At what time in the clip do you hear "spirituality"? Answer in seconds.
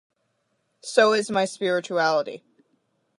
1.45-2.43